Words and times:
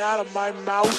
out 0.00 0.20
of 0.20 0.34
my 0.34 0.52
mouth? 0.64 0.97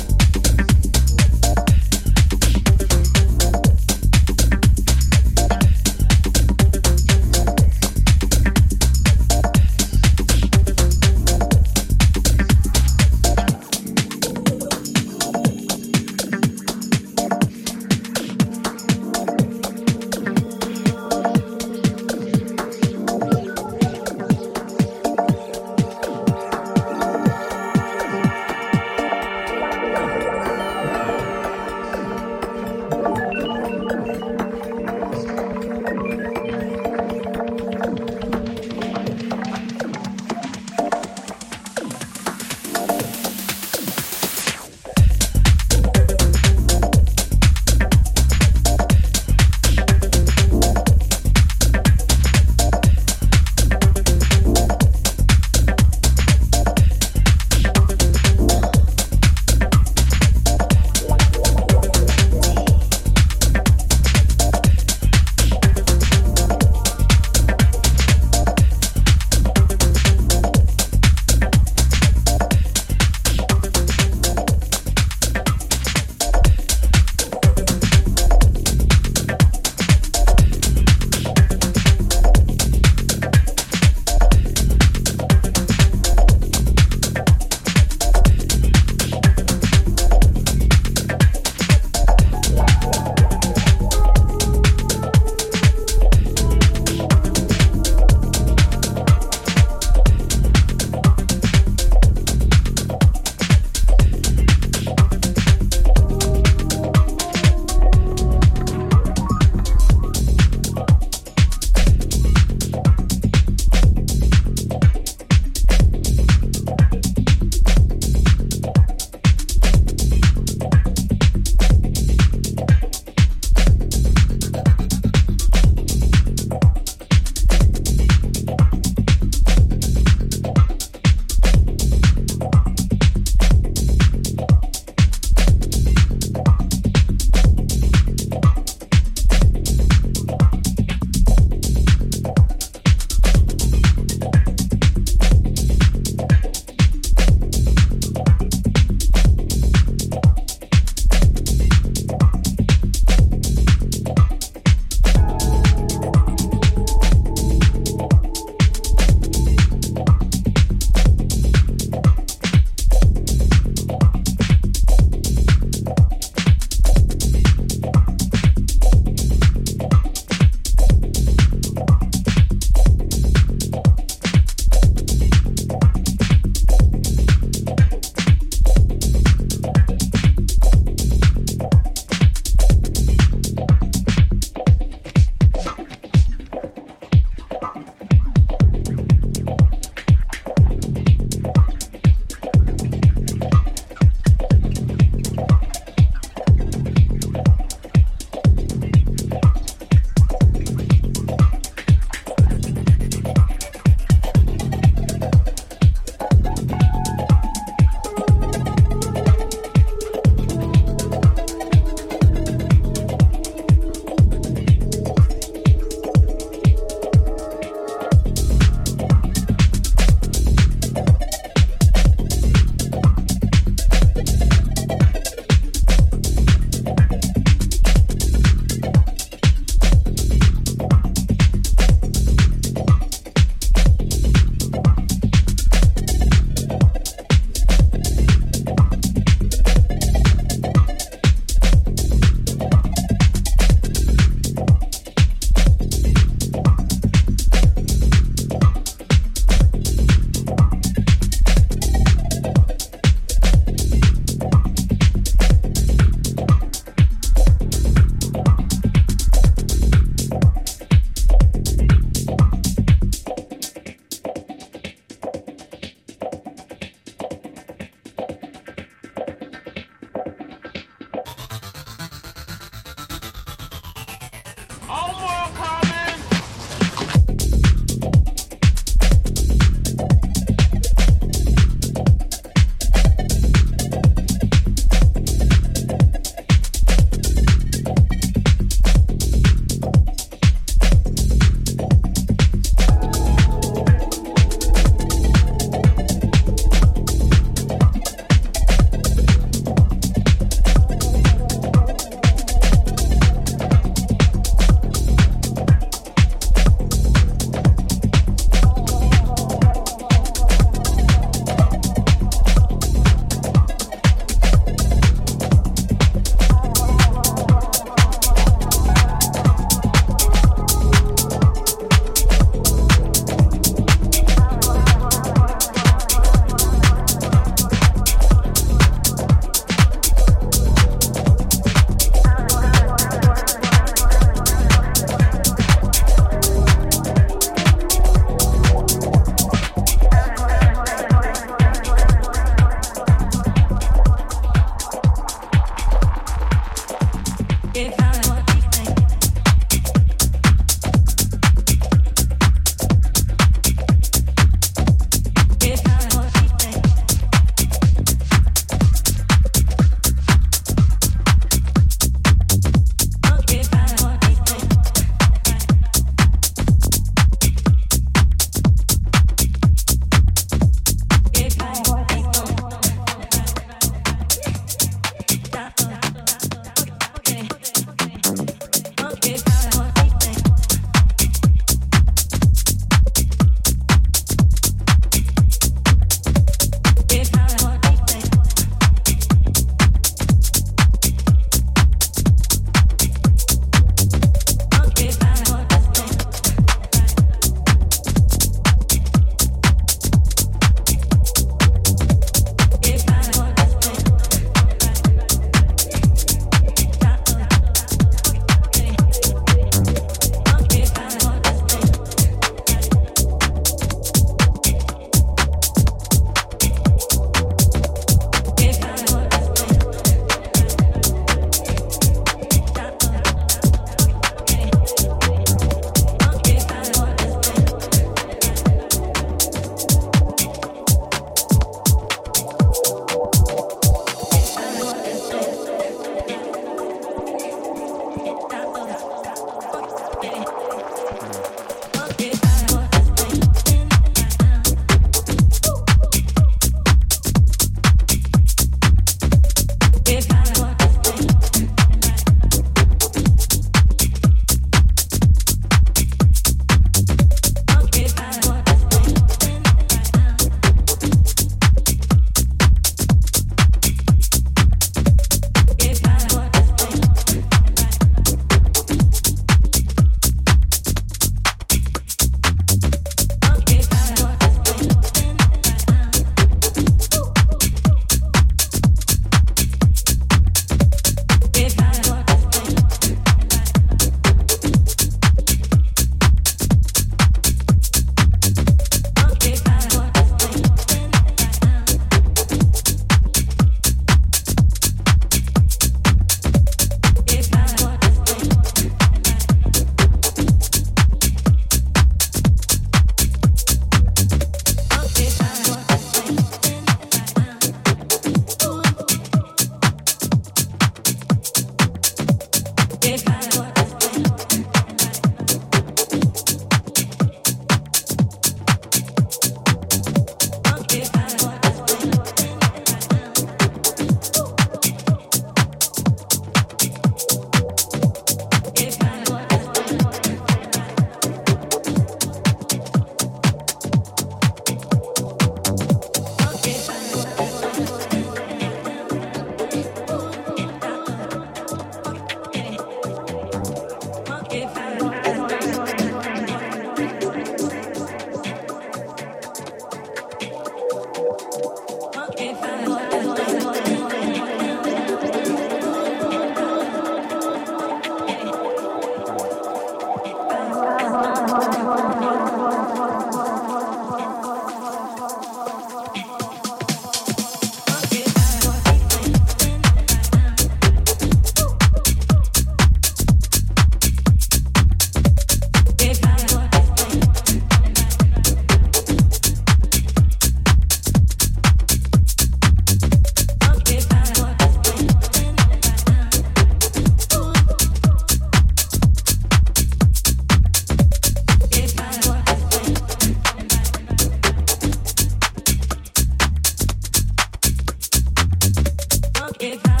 it 599.63 599.79
I 599.87 600.00